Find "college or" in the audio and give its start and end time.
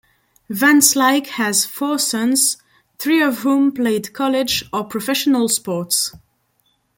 4.13-4.83